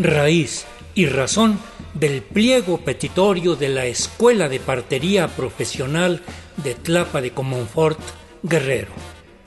[0.00, 1.58] raíz y razón
[1.94, 6.22] del pliego petitorio de la Escuela de Partería Profesional
[6.56, 8.00] de Tlapa de Comonfort,
[8.42, 8.92] Guerrero.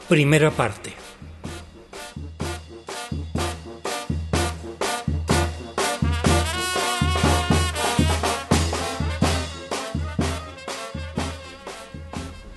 [0.07, 0.93] Primera parte.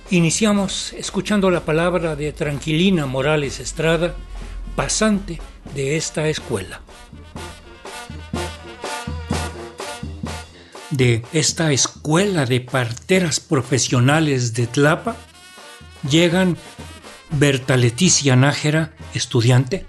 [0.09, 4.15] Iniciamos escuchando la palabra de Tranquilina Morales Estrada,
[4.75, 5.41] pasante
[5.75, 6.81] de esta escuela.
[10.97, 15.15] De esta escuela de parteras profesionales de Tlapa
[16.09, 16.57] llegan
[17.29, 19.85] Berta Leticia Nájera, estudiante,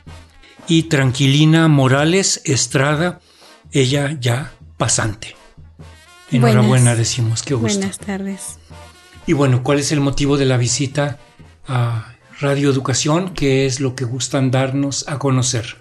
[0.66, 3.20] y Tranquilina Morales Estrada,
[3.72, 5.34] ella ya pasante.
[6.30, 7.78] Enhorabuena, decimos, qué gusto.
[7.78, 8.58] Buenas tardes.
[9.26, 11.18] Y bueno, ¿cuál es el motivo de la visita
[11.66, 13.32] a Radio Educación?
[13.32, 15.78] ¿Qué es lo que gustan darnos a conocer?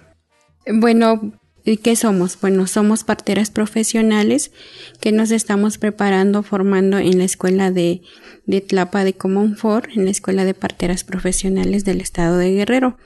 [0.66, 1.34] Bueno,
[1.76, 2.40] ¿qué somos?
[2.40, 4.52] Bueno, somos parteras profesionales
[5.02, 8.02] que nos estamos preparando, formando en la escuela de,
[8.46, 12.98] de Tlapa de Comonfort, en la escuela de parteras profesionales del estado de Guerrero,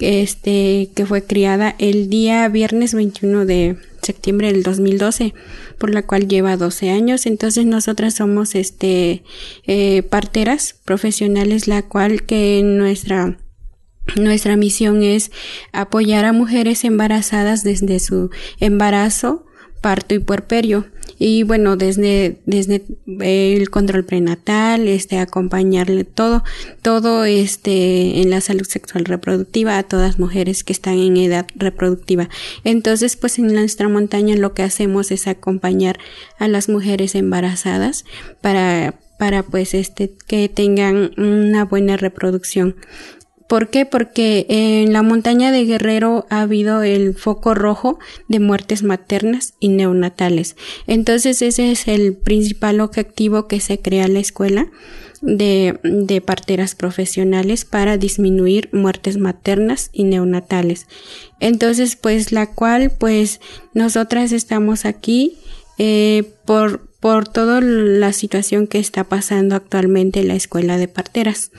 [0.00, 5.32] este, que fue criada el día viernes 21 de septiembre del 2012
[5.78, 7.24] por la cual lleva 12 años.
[7.24, 9.22] Entonces nosotras somos este
[9.66, 13.38] eh, parteras profesionales, la cual que nuestra
[14.16, 15.30] nuestra misión es
[15.72, 19.46] apoyar a mujeres embarazadas desde su embarazo,
[19.80, 20.86] parto y puerperio
[21.18, 22.84] y bueno, desde, desde
[23.20, 26.42] el control prenatal, este, acompañarle todo,
[26.82, 32.28] todo este, en la salud sexual reproductiva a todas mujeres que están en edad reproductiva.
[32.64, 35.98] Entonces, pues en nuestra montaña lo que hacemos es acompañar
[36.38, 38.04] a las mujeres embarazadas
[38.40, 42.76] para, para pues este, que tengan una buena reproducción.
[43.48, 43.84] ¿Por qué?
[43.84, 49.68] Porque en la montaña de Guerrero ha habido el foco rojo de muertes maternas y
[49.68, 50.56] neonatales.
[50.86, 54.68] Entonces ese es el principal objetivo que se crea la escuela
[55.20, 60.86] de, de parteras profesionales para disminuir muertes maternas y neonatales.
[61.38, 63.40] Entonces pues la cual pues
[63.74, 65.38] nosotras estamos aquí
[65.76, 71.50] eh, por, por toda la situación que está pasando actualmente en la escuela de parteras.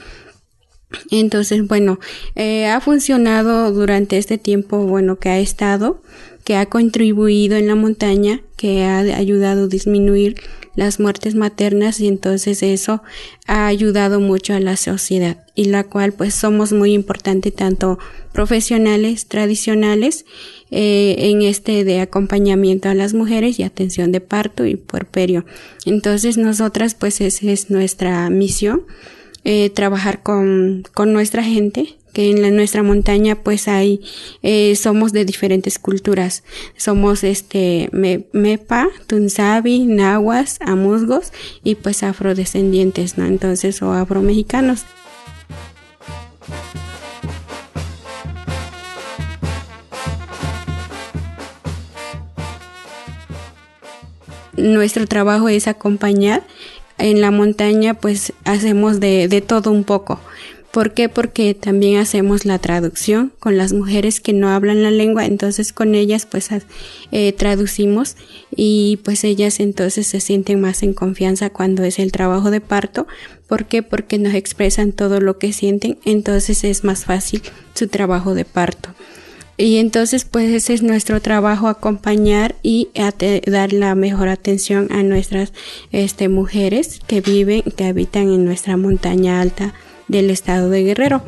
[1.10, 1.98] Entonces, bueno,
[2.34, 6.02] eh, ha funcionado durante este tiempo, bueno, que ha estado,
[6.44, 10.36] que ha contribuido en la montaña, que ha ayudado a disminuir
[10.76, 13.02] las muertes maternas y entonces eso
[13.46, 17.98] ha ayudado mucho a la sociedad y la cual pues somos muy importantes tanto
[18.32, 20.26] profesionales tradicionales
[20.70, 25.46] eh, en este de acompañamiento a las mujeres y atención de parto y puerperio.
[25.86, 28.82] Entonces nosotras pues esa es nuestra misión
[29.48, 34.00] eh, trabajar con, con, nuestra gente, que en la, nuestra montaña pues hay,
[34.42, 36.42] eh, somos de diferentes culturas.
[36.76, 37.88] Somos este
[38.32, 43.24] Mepa, Tunzabi, Nahuas, Amusgos y pues afrodescendientes, ¿no?
[43.24, 44.84] Entonces, o afromexicanos.
[54.56, 56.42] Nuestro trabajo es acompañar
[56.98, 60.20] en la montaña pues hacemos de, de todo un poco.
[60.76, 61.08] ¿Por qué?
[61.08, 65.94] Porque también hacemos la traducción con las mujeres que no hablan la lengua, entonces con
[65.94, 66.50] ellas pues
[67.12, 68.16] eh, traducimos
[68.54, 73.06] y pues ellas entonces se sienten más en confianza cuando es el trabajo de parto.
[73.48, 73.82] ¿Por qué?
[73.82, 77.40] Porque nos expresan todo lo que sienten, entonces es más fácil
[77.72, 78.90] su trabajo de parto.
[79.58, 82.88] Y entonces, pues ese es nuestro trabajo, acompañar y
[83.46, 85.52] dar la mejor atención a nuestras
[85.92, 89.72] este, mujeres que viven, que habitan en nuestra montaña alta
[90.08, 91.22] del estado de Guerrero.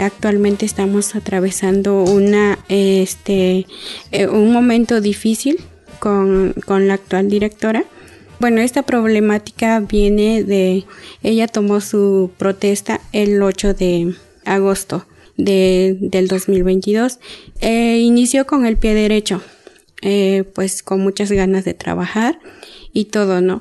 [0.00, 3.66] actualmente estamos atravesando una este
[4.12, 5.58] eh, un momento difícil
[5.98, 7.84] con, la actual directora.
[8.40, 10.84] Bueno, esta problemática viene de,
[11.22, 14.14] ella tomó su protesta el 8 de
[14.44, 15.06] agosto
[15.36, 17.18] de, del 2022.
[17.60, 19.42] Eh, inició con el pie derecho,
[20.02, 22.38] eh, pues con muchas ganas de trabajar
[22.92, 23.60] y todo, ¿no?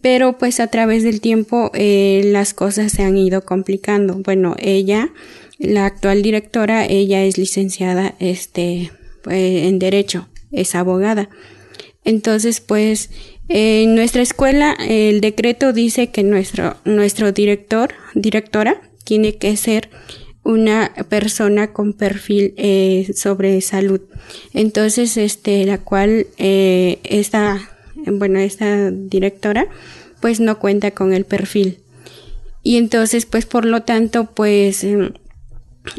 [0.00, 4.14] Pero pues a través del tiempo eh, las cosas se han ido complicando.
[4.14, 5.10] Bueno, ella,
[5.58, 8.92] la actual directora, ella es licenciada este,
[9.22, 11.28] pues, en Derecho, es abogada.
[12.04, 13.10] Entonces, pues,
[13.48, 19.90] en nuestra escuela el decreto dice que nuestro, nuestro director, directora, tiene que ser
[20.44, 24.00] una persona con perfil eh, sobre salud.
[24.54, 29.68] Entonces, este, la cual eh, esta, bueno, esta directora
[30.20, 31.80] pues no cuenta con el perfil.
[32.62, 35.12] Y entonces, pues por lo tanto, pues em,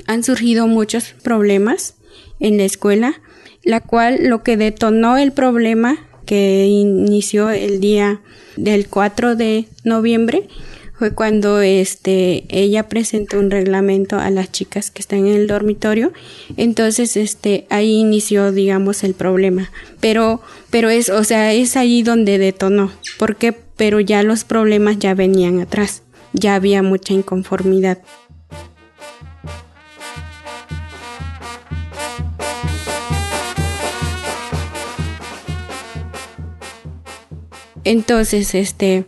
[0.07, 1.96] han surgido muchos problemas
[2.40, 3.22] en la escuela,
[3.64, 8.22] la cual lo que detonó el problema que inició el día
[8.56, 10.48] del 4 de noviembre
[11.00, 16.12] fue cuando este ella presentó un reglamento a las chicas que están en el dormitorio.
[16.58, 19.72] Entonces este ahí inició digamos el problema.
[20.02, 22.92] Pero pero es o sea es ahí donde detonó.
[23.18, 26.04] Porque pero ya los problemas ya venían atrás.
[26.34, 28.00] Ya había mucha inconformidad
[37.89, 39.06] entonces este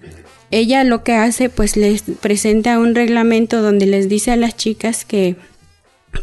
[0.49, 5.05] ella lo que hace pues les presenta un reglamento donde les dice a las chicas
[5.05, 5.35] que,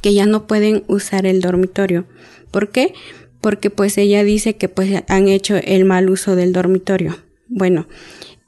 [0.02, 2.05] que ya no pueden usar el dormitorio.
[2.50, 2.94] ¿Por qué?
[3.40, 7.16] Porque pues ella dice que pues han hecho el mal uso del dormitorio.
[7.46, 7.87] Bueno,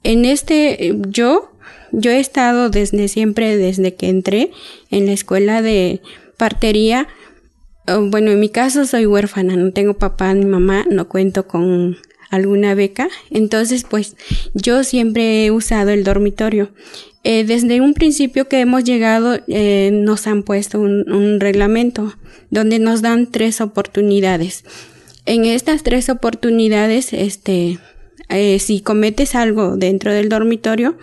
[0.02, 1.52] en este yo
[1.92, 4.50] yo he estado desde siempre desde que entré
[4.90, 6.00] en la escuela de
[6.36, 7.06] partería
[7.86, 11.96] bueno, en mi caso soy huérfana, no tengo papá ni mamá, no cuento con
[12.30, 13.08] alguna beca.
[13.30, 14.16] Entonces, pues
[14.54, 16.70] yo siempre he usado el dormitorio.
[17.22, 22.16] Eh, desde un principio que hemos llegado, eh, nos han puesto un, reglamento
[22.50, 24.64] donde nos dan tres oportunidades.
[25.26, 27.78] En estas tres oportunidades, este,
[28.30, 30.96] eh, si cometes algo dentro del dormitorio,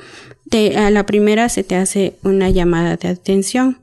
[0.50, 3.78] te, a la primera se te hace una llamada de atención.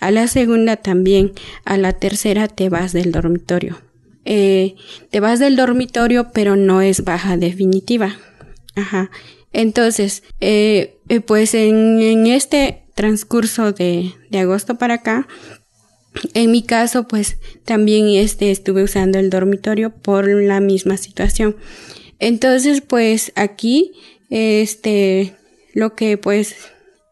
[0.00, 1.32] A la segunda también.
[1.64, 3.85] A la tercera te vas del dormitorio
[4.26, 4.74] eh,
[5.10, 8.18] te vas del dormitorio, pero no es baja definitiva.
[8.74, 9.10] Ajá.
[9.52, 15.28] Entonces, eh, eh, pues en, este transcurso de, de agosto para acá,
[16.34, 21.56] en mi caso, pues también este, estuve usando el dormitorio por la misma situación.
[22.18, 23.92] Entonces, pues aquí,
[24.30, 25.36] este,
[25.72, 26.56] lo que pues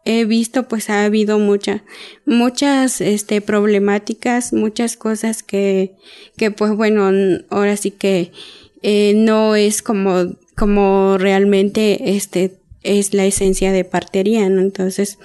[0.04, 1.82] he visto pues ha habido muchas
[2.26, 5.92] muchas este problemáticas muchas cosas que
[6.36, 7.10] que pues bueno
[7.50, 8.32] ahora sí que
[8.82, 14.60] eh, no es como como realmente este es la esencia de partería ¿no?
[14.60, 15.18] entonces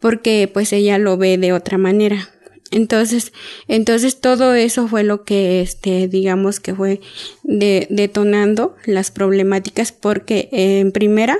[0.00, 2.28] porque pues ella lo ve de otra manera
[2.70, 3.32] entonces
[3.66, 7.00] entonces todo eso fue lo que este digamos que fue
[7.44, 11.38] de, detonando las problemáticas porque en primera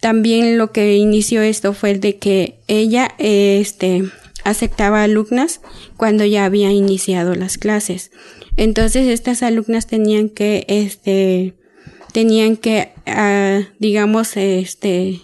[0.00, 4.04] también lo que inició esto fue de que ella este,
[4.44, 5.60] aceptaba alumnas
[5.96, 8.10] cuando ya había iniciado las clases.
[8.56, 11.54] Entonces estas alumnas tenían que, este,
[12.12, 15.20] tenían que, uh, digamos, este,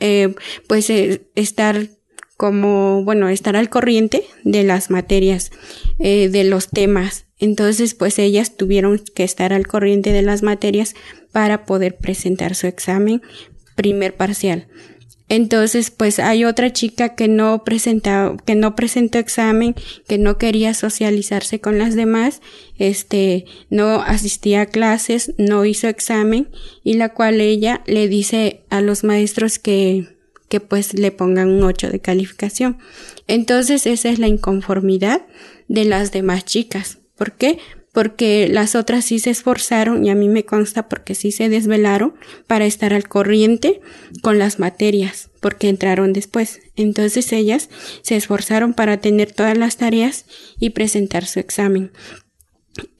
[0.00, 0.34] eh,
[0.66, 1.88] pues eh, estar
[2.36, 5.50] como, bueno, estar al corriente de las materias,
[5.98, 7.26] eh, de los temas.
[7.38, 10.94] Entonces, pues ellas tuvieron que estar al corriente de las materias
[11.32, 13.20] para poder presentar su examen
[13.80, 14.66] primer parcial.
[15.30, 19.74] Entonces, pues hay otra chica que no presentó, que no presentó examen,
[20.06, 22.42] que no quería socializarse con las demás,
[22.78, 26.48] este, no asistía a clases, no hizo examen,
[26.82, 30.16] y la cual ella le dice a los maestros que,
[30.48, 32.78] que pues le pongan un 8 de calificación.
[33.28, 35.22] Entonces, esa es la inconformidad
[35.68, 36.98] de las demás chicas.
[37.16, 37.58] ¿Por qué?
[37.92, 42.14] Porque las otras sí se esforzaron y a mí me consta porque sí se desvelaron
[42.46, 43.80] para estar al corriente
[44.22, 46.60] con las materias, porque entraron después.
[46.76, 47.68] Entonces ellas
[48.02, 50.24] se esforzaron para tener todas las tareas
[50.58, 51.90] y presentar su examen.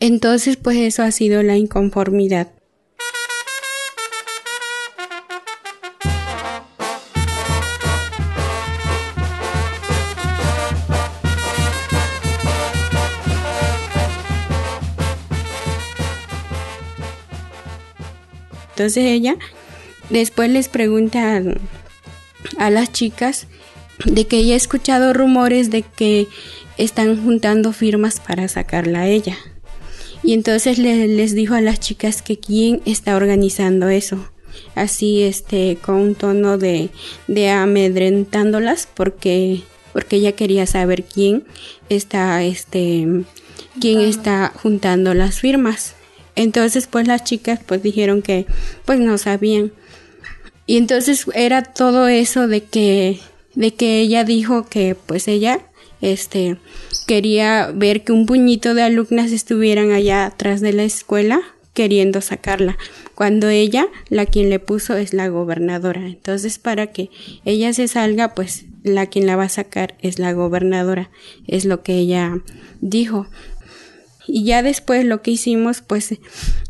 [0.00, 2.52] Entonces, pues eso ha sido la inconformidad.
[18.80, 19.36] Entonces ella
[20.08, 21.42] después les pregunta
[22.56, 23.46] a, las chicas
[24.06, 26.28] de que ella ha escuchado rumores de que
[26.78, 29.36] están juntando firmas para sacarla a ella.
[30.22, 34.30] Y entonces les dijo a las chicas que quién está organizando eso.
[34.74, 36.88] Así, este, con un tono de,
[37.28, 39.60] de amedrentándolas porque,
[39.92, 41.44] porque ella quería saber quién
[41.90, 43.06] está, este,
[43.78, 45.96] quién está juntando las firmas.
[46.40, 48.46] Entonces, pues las chicas pues dijeron que
[48.86, 49.72] pues no sabían.
[50.64, 53.20] Y entonces era todo eso de que
[53.54, 55.60] de que ella dijo que pues ella
[56.00, 56.56] este
[57.06, 61.42] quería ver que un puñito de alumnas estuvieran allá atrás de la escuela
[61.74, 62.78] queriendo sacarla,
[63.14, 66.06] cuando ella, la quien le puso es la gobernadora.
[66.06, 67.10] Entonces, para que
[67.44, 71.10] ella se salga, pues la quien la va a sacar es la gobernadora,
[71.46, 72.40] es lo que ella
[72.80, 73.28] dijo.
[74.32, 76.14] Y ya después lo que hicimos, pues,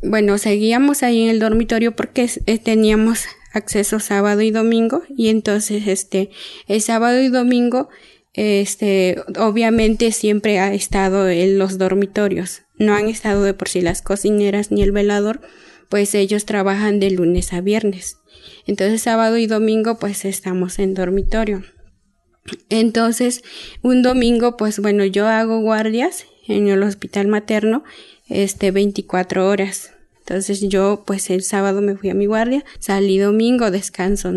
[0.03, 5.87] bueno, seguíamos ahí en el dormitorio porque eh, teníamos acceso sábado y domingo y entonces
[5.87, 6.31] este
[6.69, 7.89] el sábado y domingo
[8.33, 12.63] este obviamente siempre ha estado en los dormitorios.
[12.79, 15.41] No han estado de por sí las cocineras ni el velador
[15.89, 18.19] pues ellos trabajan de lunes a viernes.
[18.67, 21.65] Entonces sábado y domingo pues estamos en dormitorio.
[22.69, 23.43] Entonces
[23.83, 27.85] un domingo pues bueno yo hago guardias en el hospital materno
[28.29, 29.93] este 24 horas.
[30.31, 34.31] Entonces yo pues el sábado me fui a mi guardia, salí domingo, descanso.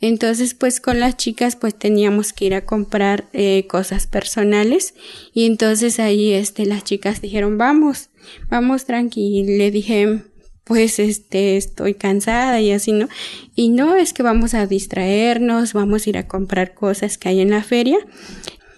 [0.00, 4.94] Entonces pues con las chicas pues teníamos que ir a comprar eh, cosas personales.
[5.32, 8.10] Y entonces ahí este las chicas dijeron vamos,
[8.48, 9.40] vamos tranqui.
[9.40, 10.22] Y le dije
[10.62, 13.08] pues este estoy cansada y así no
[13.56, 17.40] y no es que vamos a distraernos vamos a ir a comprar cosas que hay
[17.40, 17.98] en la feria.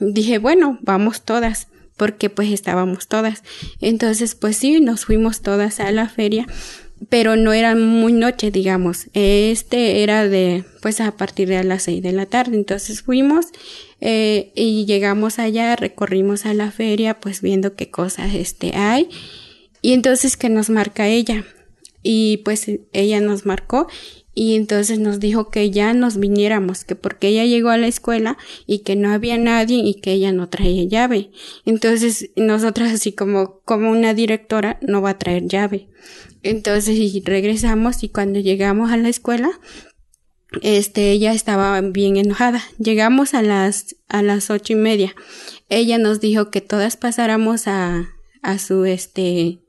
[0.00, 3.42] Dije bueno vamos todas porque pues estábamos todas.
[3.80, 6.46] Entonces pues sí, nos fuimos todas a la feria,
[7.08, 9.08] pero no era muy noche, digamos.
[9.12, 12.56] Este era de pues a partir de las seis de la tarde.
[12.56, 13.46] Entonces fuimos
[14.00, 19.08] eh, y llegamos allá, recorrimos a la feria pues viendo qué cosas este hay
[19.86, 21.44] y entonces que nos marca ella
[22.02, 23.88] y pues ella nos marcó
[24.38, 28.36] y entonces nos dijo que ya nos viniéramos, que porque ella llegó a la escuela
[28.66, 31.30] y que no había nadie y que ella no traía llave.
[31.64, 35.88] Entonces nosotras así como, como una directora no va a traer llave.
[36.42, 39.58] Entonces regresamos y cuando llegamos a la escuela,
[40.60, 42.62] este, ella estaba bien enojada.
[42.78, 45.14] Llegamos a las, a las ocho y media.
[45.70, 48.10] Ella nos dijo que todas pasáramos a,
[48.42, 49.60] a su, este,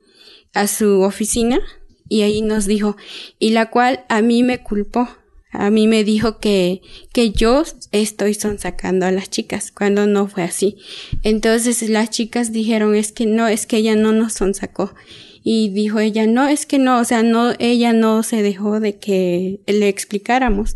[0.54, 1.62] a su oficina
[2.10, 2.98] y ahí nos dijo,
[3.40, 5.08] y la cual a mí me culpó.
[5.52, 6.82] A mí me dijo que,
[7.14, 10.78] que yo estoy sonsacando a las chicas, cuando no fue así.
[11.24, 14.94] Entonces las chicas dijeron, es que no, es que ella no nos sonsacó.
[15.44, 18.98] Y dijo ella, no, es que no, o sea, no, ella no se dejó de
[18.98, 20.76] que le explicáramos.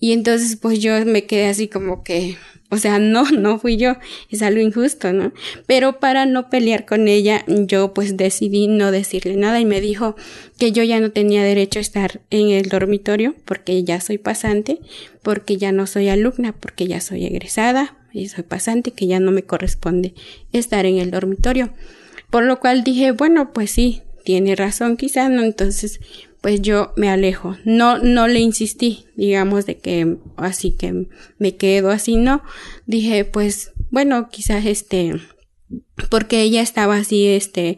[0.00, 2.36] Y entonces pues yo me quedé así como que,
[2.70, 3.96] o sea, no, no fui yo,
[4.30, 5.32] es algo injusto, ¿no?
[5.66, 10.16] Pero para no pelear con ella, yo pues decidí no decirle nada y me dijo
[10.58, 14.80] que yo ya no tenía derecho a estar en el dormitorio porque ya soy pasante,
[15.22, 19.30] porque ya no soy alumna, porque ya soy egresada y soy pasante, que ya no
[19.30, 20.14] me corresponde
[20.52, 21.70] estar en el dormitorio.
[22.30, 25.42] Por lo cual dije, bueno, pues sí, tiene razón quizá, ¿no?
[25.42, 26.00] Entonces
[26.40, 27.56] pues yo me alejo.
[27.64, 31.06] No, no le insistí, digamos, de que así que
[31.38, 32.42] me quedo así, no.
[32.86, 35.14] Dije, pues, bueno, quizás este,
[36.10, 37.76] porque ella estaba así, este,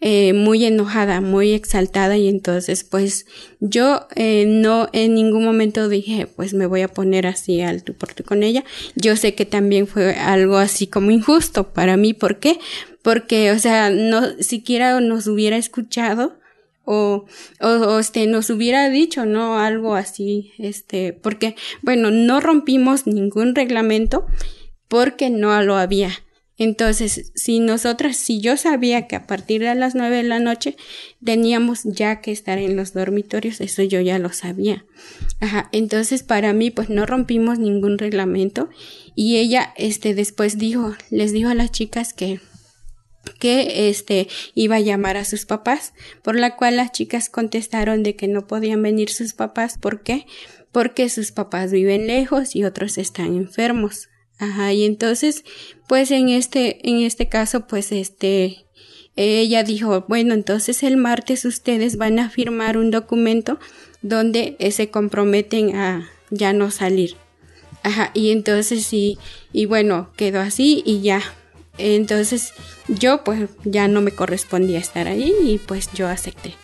[0.00, 3.26] eh, muy enojada, muy exaltada y entonces, pues,
[3.60, 7.94] yo eh, no en ningún momento dije, pues, me voy a poner así al tu
[7.94, 8.62] por con ella.
[8.94, 12.58] Yo sé que también fue algo así como injusto para mí, ¿por qué?
[13.00, 16.41] Porque, o sea, no siquiera nos hubiera escuchado
[16.84, 17.26] o,
[17.60, 24.26] o, este nos hubiera dicho no algo así este porque bueno no rompimos ningún reglamento
[24.88, 26.10] porque no lo había.
[26.58, 30.76] Entonces si nosotras si yo sabía que a partir de las nueve de la noche
[31.24, 34.84] teníamos ya que estar en los dormitorios eso yo ya lo sabía.
[35.40, 38.68] Ajá entonces para mí pues no rompimos ningún reglamento
[39.14, 42.40] y ella este después dijo les dijo a las chicas que
[43.38, 48.16] que este iba a llamar a sus papás, por la cual las chicas contestaron de
[48.16, 50.26] que no podían venir sus papás, ¿por qué?
[50.72, 54.08] Porque sus papás viven lejos y otros están enfermos.
[54.38, 55.44] Ajá, y entonces,
[55.86, 58.64] pues en este, en este caso, pues este,
[59.14, 63.58] ella dijo, bueno, entonces el martes ustedes van a firmar un documento
[64.00, 67.16] donde se comprometen a ya no salir.
[67.84, 69.18] Ajá, y entonces sí,
[69.52, 71.22] y bueno, quedó así y ya,
[71.78, 72.52] entonces
[72.88, 76.54] yo pues ya no me correspondía estar ahí y pues yo acepté.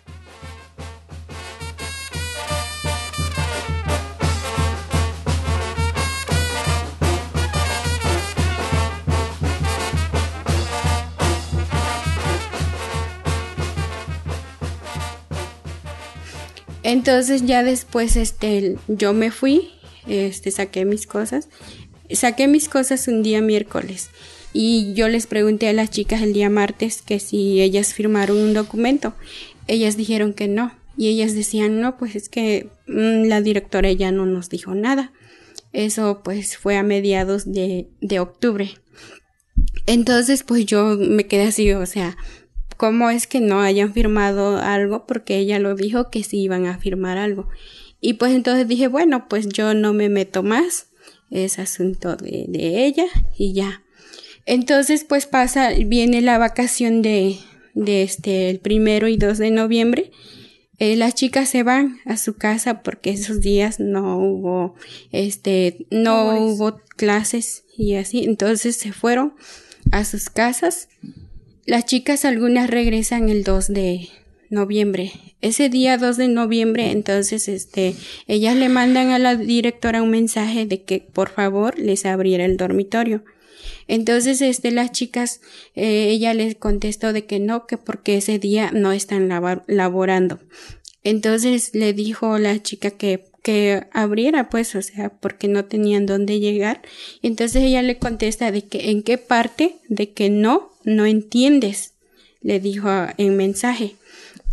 [16.83, 19.71] Entonces ya después este yo me fui,
[20.07, 21.49] este saqué mis cosas.
[22.11, 24.09] Saqué mis cosas un día miércoles
[24.53, 28.53] y yo les pregunté a las chicas el día martes que si ellas firmaron un
[28.53, 29.13] documento.
[29.67, 30.73] Ellas dijeron que no.
[30.97, 35.13] Y ellas decían, no, pues es que mm, la directora ya no nos dijo nada.
[35.71, 38.71] Eso pues fue a mediados de, de octubre.
[39.85, 42.17] Entonces pues yo me quedé así, o sea,
[42.75, 45.05] ¿cómo es que no hayan firmado algo?
[45.05, 47.47] Porque ella lo dijo que sí iban a firmar algo.
[48.01, 50.87] Y pues entonces dije, bueno, pues yo no me meto más.
[51.29, 53.05] Es asunto de, de ella
[53.37, 53.83] y ya.
[54.49, 57.37] Entonces, pues pasa, viene la vacación de,
[57.75, 60.09] de este, el primero y dos de noviembre.
[60.79, 64.73] eh, las chicas se van a su casa porque esos días no hubo,
[65.11, 69.35] este, no hubo clases y así, entonces se fueron
[69.91, 70.89] a sus casas.
[71.67, 74.09] Las chicas algunas regresan el 2 de
[74.49, 75.11] noviembre.
[75.41, 77.93] Ese día 2 de noviembre, entonces, este,
[78.25, 82.57] ellas le mandan a la directora un mensaje de que por favor les abriera el
[82.57, 83.23] dormitorio.
[83.87, 85.41] Entonces, este, las chicas,
[85.75, 89.29] eh, ella les contestó de que no, que porque ese día no están
[89.67, 90.39] laborando.
[91.03, 96.39] Entonces le dijo la chica que que abriera pues, o sea, porque no tenían dónde
[96.39, 96.81] llegar.
[97.21, 101.93] Entonces ella le contesta de que en qué parte de que no, no entiendes,
[102.41, 103.95] le dijo en mensaje.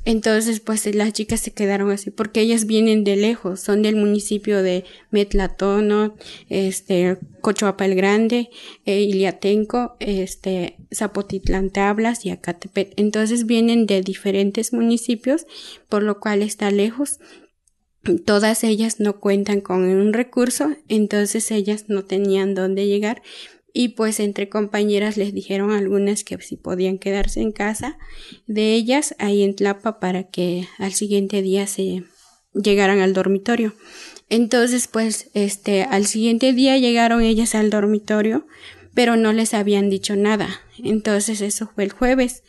[0.06, 4.62] Entonces, pues las chicas se quedaron así, porque ellas vienen de lejos, son del municipio
[4.62, 6.14] de Metlatono,
[6.48, 8.48] este, Cochoapa el Grande,
[8.84, 12.94] eh, Iliatenco, este, Zapotitlán Tablas y Acatepet.
[12.96, 15.44] Entonces vienen de diferentes municipios,
[15.88, 17.18] por lo cual está lejos.
[18.25, 23.22] Todas ellas no cuentan con un recurso, entonces ellas no tenían dónde llegar
[23.78, 27.99] y pues entre compañeras les dijeron algunas que si podían quedarse en casa
[28.47, 32.04] de ellas ahí en Tlapa para que al siguiente día se
[32.54, 33.75] llegaran al dormitorio.
[34.30, 38.47] Entonces pues este al siguiente día llegaron ellas al dormitorio
[38.95, 40.62] pero no les habían dicho nada.
[40.83, 42.45] Entonces eso fue el jueves.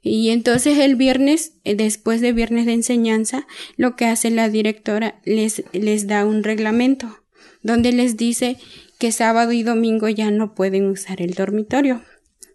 [0.00, 5.20] Y entonces el viernes, eh, después de viernes de enseñanza, lo que hace la directora
[5.24, 7.18] les, les da un reglamento
[7.62, 8.58] donde les dice
[8.98, 12.02] que sábado y domingo ya no pueden usar el dormitorio,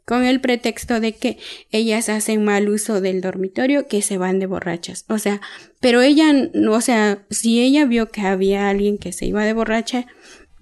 [0.06, 1.38] con el pretexto de que
[1.72, 5.06] ellas hacen mal uso del dormitorio, que se van de borrachas.
[5.08, 5.40] O sea,
[5.80, 6.34] pero ella,
[6.70, 10.06] o sea, si ella vio que había alguien que se iba de borracha,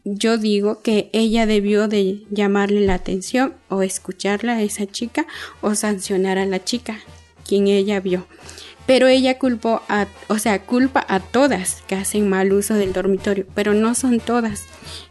[0.04, 5.28] yo digo que ella debió de llamarle la atención o escucharla a esa chica
[5.62, 7.00] o sancionar a la chica,
[7.48, 8.28] quien ella vio
[8.86, 13.46] pero ella culpó a, o sea, culpa a todas que hacen mal uso del dormitorio,
[13.54, 14.66] pero no son todas.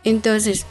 [0.04, 0.66] Entonces,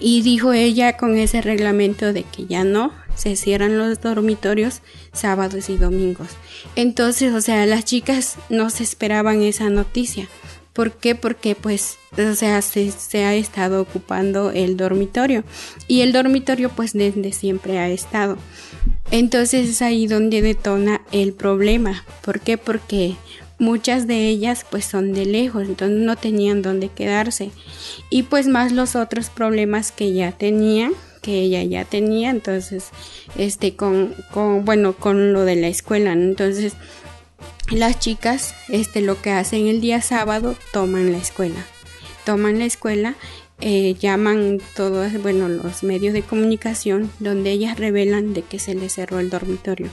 [0.00, 4.80] y dijo ella con ese reglamento de que ya no se cierran los dormitorios
[5.12, 6.28] sábados y domingos.
[6.76, 10.28] Entonces, o sea, las chicas no se esperaban esa noticia.
[10.72, 11.14] ¿Por qué?
[11.14, 15.44] Porque pues, o sea, se, se, ha estado ocupando el dormitorio
[15.86, 18.36] y el dormitorio pues desde siempre ha estado.
[19.10, 22.04] Entonces es ahí donde detona el problema.
[22.22, 22.58] ¿Por qué?
[22.58, 23.16] Porque
[23.58, 27.50] muchas de ellas pues son de lejos, entonces no tenían dónde quedarse.
[28.10, 30.90] Y pues más los otros problemas que ya tenía,
[31.22, 32.90] que ella ya tenía, entonces,
[33.36, 36.74] este, con, con bueno, con lo de la escuela, entonces
[37.70, 41.64] las chicas, este, lo que hacen el día sábado, toman la escuela,
[42.24, 43.14] toman la escuela
[43.60, 48.94] eh, llaman todos, bueno, los medios de comunicación donde ellas revelan de que se les
[48.94, 49.88] cerró el dormitorio.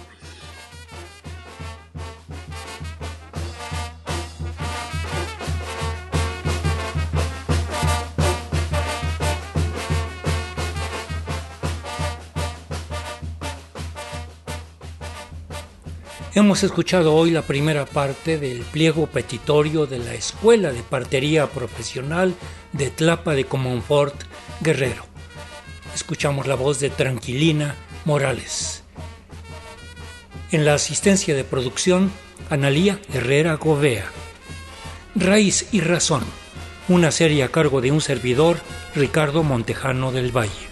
[16.34, 22.34] Hemos escuchado hoy la primera parte del pliego petitorio de la Escuela de Partería Profesional
[22.72, 24.15] de Tlapa de Comonfort
[24.62, 25.04] Guerrero.
[25.94, 28.84] Escuchamos la voz de Tranquilina Morales.
[30.54, 32.10] En la asistencia de producción,
[32.50, 34.06] Analía Herrera Govea.
[35.15, 36.24] Raíz y Razón,
[36.88, 38.62] una serie a cargo de un servidor,
[38.96, 40.71] Ricardo Montejano del Valle.